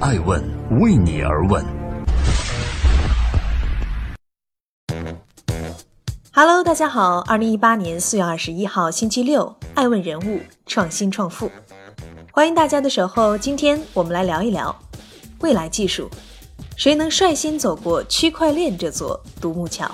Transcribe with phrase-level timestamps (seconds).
[0.00, 0.42] 爱问
[0.80, 1.64] 为你而问。
[6.32, 11.50] Hello，大家好，二零一八年四月二十一号星期六，爱问人物创新创富，
[12.32, 13.36] 欢迎大家的守候。
[13.36, 14.74] 今天我们来聊一聊
[15.40, 16.08] 未来技术，
[16.76, 19.90] 谁能率先走过区块链这座独木桥？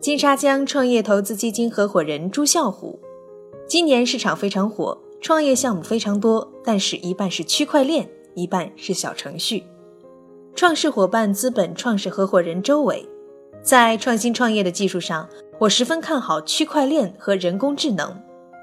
[0.00, 3.00] 金沙江创业投资基金合伙人朱啸虎，
[3.68, 9.64] 今年市场非常火，创业项目非常多，但是一半是区块链，一半是小程序。
[10.54, 13.06] 创世伙伴资本创始合伙人周伟，
[13.62, 15.28] 在创新创业的技术上，
[15.58, 18.16] 我十分看好区块链和人工智能。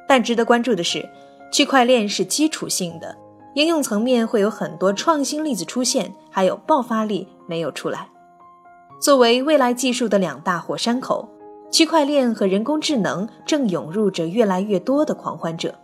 [0.08, 1.08] 但值得关注的是，
[1.52, 3.16] 区块链是基础性的，
[3.56, 8.10] 应用层面会有很多创新例子出现，还有爆发力没有出来。
[9.02, 11.30] 作为未来技术的两大火山口。
[11.72, 15.76] 区块链和人工智能正涌入着越来越多的狂欢者。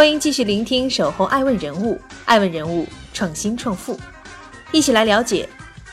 [0.00, 3.94] 欢迎继续聆听《守候爱问人物》，爱问人物创新创富，
[4.72, 5.46] 一起来了解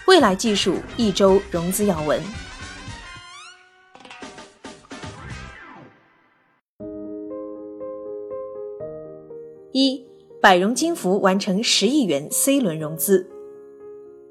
[0.08, 2.18] 未来技术一周融资要闻。
[9.74, 10.06] 一，
[10.42, 13.30] 百融金服完成十亿元 C 轮融资。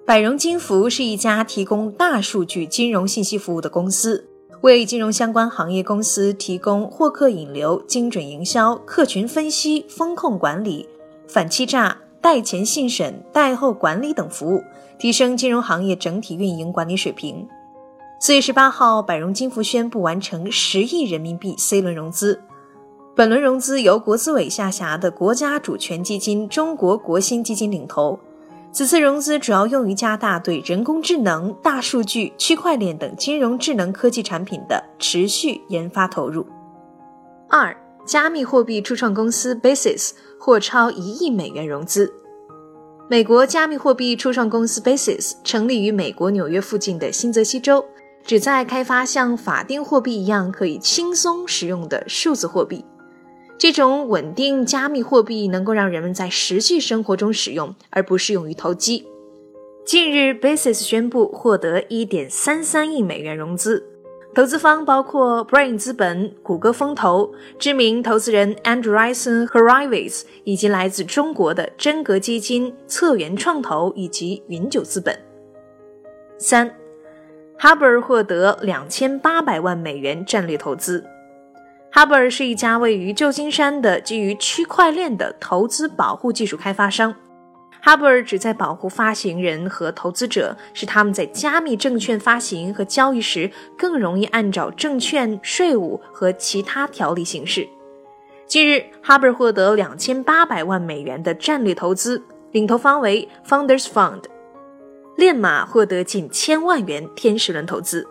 [0.06, 4.27] 百融金服是一家提供大数据金融信息服务的公司，
[4.67, 10.89] 为金融相关行业公司提供获客引流、精准营销、客群分析、风控管理、
[11.28, 14.64] 反欺诈、贷前信审、贷后管理等服务，
[14.98, 17.47] 提升金融行业整体运营管理水平。
[18.19, 22.42] 四月十八号，百融金服宣布完成十亿人民币 C 轮融资，
[23.14, 28.19] 本轮融资由国资委下辖的国家主权基金中国国新基金领投。
[28.77, 36.46] 此次融资主要用于加大对人工智能、大数据、区块链等金融智能科技产品的持续研发投入。
[37.48, 37.74] 二、
[38.05, 42.12] 加密货币初创公司 Basis 或超一亿美元融资。
[43.08, 47.83] 美国加密货币初创公司 Basis 成立于美国纽约附近的新泽西州，
[48.27, 52.84] 旨在开发像法定货币一样可以轻松使用的数字货币。
[53.58, 59.06] 这种稳定加密货币能够让人们在实际生活中使用，而不是用于投机。
[59.84, 63.86] 近日，Basis 宣布获得1.33亿美元融资，
[64.34, 75.18] 投资方包括 Brain 资本、谷歌风投、知名投资人 Andreessen Horowitz，以及来自中国的真格基金、策源创投以及云九资本。
[76.36, 76.74] 三
[77.58, 81.02] ，Harbor 获得2800万美元战略投资。
[81.96, 87.14] Harbor 是一家位于旧金山的基于区块链的投资保护技术开发商。
[87.83, 97.67] Harbor 旨在保护发行人和投资者，使他们在加密证券发行和交易时更容易按照证券税务和其他条例行事。
[98.46, 104.24] 近日，Harbor 获得两千八百万美元的战略投资，领投方为 Founders Fund。
[105.17, 108.07] 链马获得近千万元天使轮投资。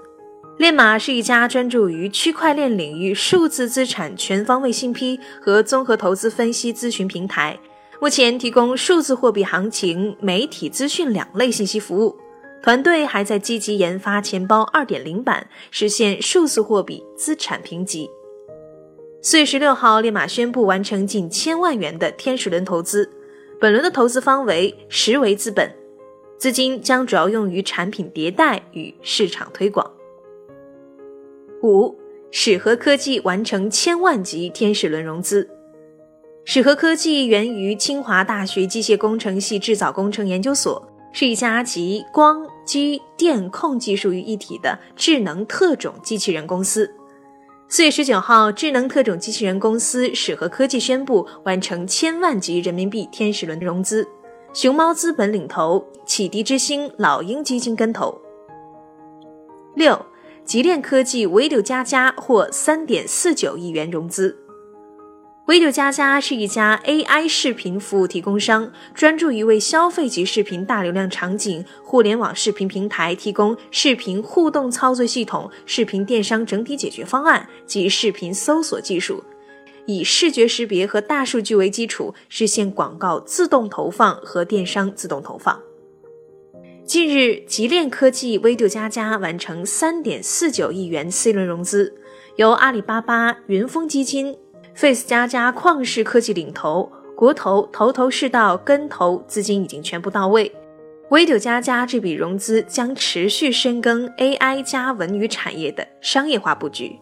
[0.58, 7.60] 链马是一家专注于区块链领域数字资产全方位信批和综合投资分析咨询平台，
[8.00, 12.16] 目前提供数字货币行情、媒体资讯两类信息服务。
[12.64, 18.10] 团队还在积极研发钱包2.0版，实现数字货币资产评级。
[19.22, 23.12] 四月十六号，链马宣布完成近千万元的天使轮投资，
[23.60, 25.70] 本轮的投资方为实维资本，
[26.38, 29.92] 资金将主要用于产品迭代与市场推广。
[31.66, 31.96] 五，
[32.30, 35.50] 史和科技完成千万级天使轮融资。
[36.44, 46.94] 史和科技源于清华大学机械工程系制造工程研究所，是一家集光、机、电控技术于一体的智能特种机器人公司。
[47.68, 54.08] 四月十九号，智能特种机器人公司史和科技宣布完成千万级人民币天使轮融资，
[54.54, 58.22] 熊猫资本领投，启迪之星、老鹰基金跟投。
[59.74, 60.00] 六。
[60.46, 64.38] 极链科技 Video 加加获三点四九亿元融资。
[65.48, 79.24] Video 加加是一家 AI 视频服务提供商，专注于为消费级视频大流量场景、互联网视频平台提供视频互动操作系统、视频电商整体解决方案及视频搜索技术，
[79.88, 85.60] 以视觉识别和大数据为基础，实现广告自动投放和电商自动投放。
[86.86, 91.96] 近日，极链科技 VDO 加加完成三点四九亿元 C 轮融资，
[92.36, 94.38] 由阿里巴巴、云峰基金、
[94.76, 100.54] Face 加加旷视科技领投，国投、头头是道跟投，资金已经全部到位。
[101.10, 107.00] VDO 加加这笔融资将持续深耕 AI 加文娱产业的商业化布局。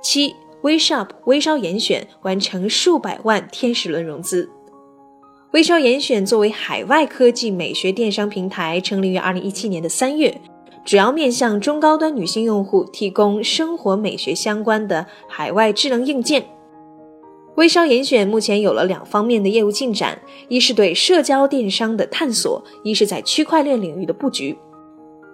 [0.00, 4.48] 七，微 shop 微商严选完成数百万天使轮融资。
[5.54, 10.40] 微商严选作为海外科技美学电商平台，成立于二零一七年的三月，
[10.84, 16.44] 主要面向中高端女性用户提供生活美学相关的海外智能硬件。
[17.54, 24.58] 微商严选目前有了两方面的业务进展：一是对社交电商的探索，一是在区块链领域的布局。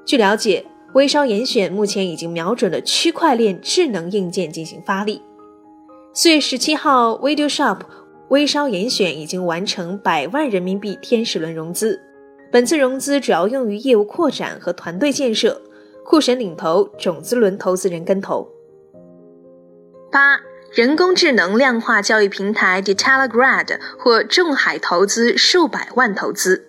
[0.04, 5.22] 据了解，微商严选目前已经瞄准了区块链智能硬件进行发力。
[6.12, 7.78] 四月十七号，Video Shop
[8.30, 12.00] 微商严选已经完成百万人民币天使轮融资，
[12.52, 15.60] 本次融资主要用于业务扩展和团队建设。
[16.04, 18.48] 酷神领投，种子轮投资人跟投。
[20.10, 20.40] 八。
[20.72, 26.64] 人工智能量化交易平台 Detailagrad 获众海投资数百万投资。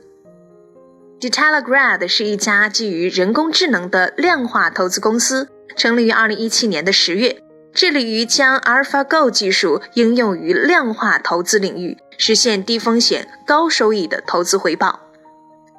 [1.19, 14.99] Detailagrad 是一家基于人工智能的量化投资公司，成立于二零一七年的十月，致力于将 AlphaGo 技术应用于量化投资领域，实现低风险高收益的投资回报。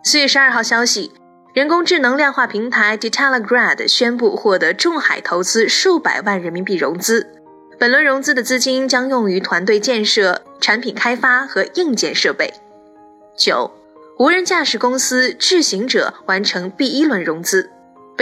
[0.04, 1.12] 四月十二号消息，
[1.54, 7.26] 人工智能量化平台 d e t a l a g r a d 宣布获得众海投资数百万人民币融资。
[7.78, 12.52] 本轮融资的资金将用于团队建设、产品开发和硬件设备。
[13.36, 13.70] 九，
[14.18, 17.70] 无人驾驶公司智行者完成 B 一轮融资。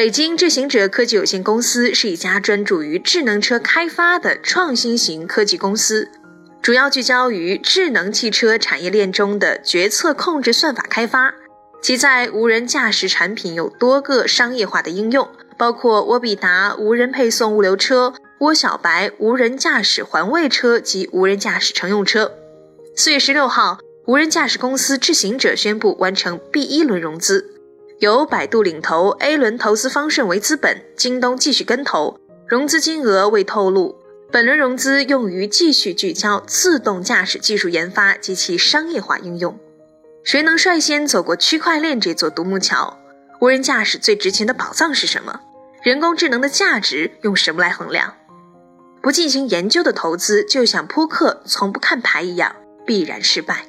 [0.01, 6.09] 北京智行者科技有限公司是一家专注于智能车开发的创新型科技公司，
[6.63, 11.35] 主要聚焦于智能汽车产业链中的决策控制算法开发。
[11.83, 18.15] 其在无人驾驶产品有多个商业化的应用，包括沃比达无人配送物流车。
[18.39, 22.33] 窝小白无人驾驶环卫车及无人驾驶乘用车。
[22.97, 23.77] 四月十六号，
[24.07, 27.60] 无人驾驶公司智行者宣布完成 B 一轮融资，
[28.01, 32.19] 由百度领投，A 轮投资方顺为资本，京东继续跟投，
[32.49, 33.95] 融资金额未透露。
[34.33, 39.59] 本轮融资用于继续聚焦自动驾驶技术研发及其商业化应用。
[40.25, 42.97] 谁能率先走过区块链这座独木桥？
[43.39, 45.39] 无人驾驶最值钱的宝藏是什么？
[45.83, 48.15] 人工智能的价值用什么来衡量？
[49.03, 52.57] 不进行研究的投资，就像扑克从不看牌一样，
[52.87, 53.67] 必然失败。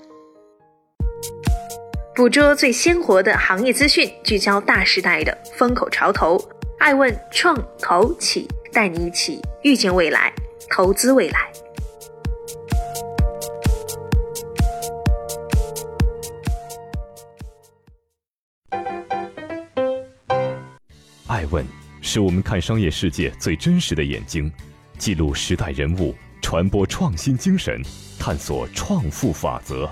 [2.22, 6.40] 捕捉最鲜活的行业资讯，聚焦大时代的风口潮头。
[6.78, 10.32] 爱问创投企带你一起遇见未来，
[10.70, 11.52] 投资未来。
[21.26, 21.66] 爱问
[22.04, 24.52] 是我们看商业世界最真实的眼睛。
[25.00, 27.82] 记录时代人物，传播创新精神，
[28.20, 29.90] 探索创富法则。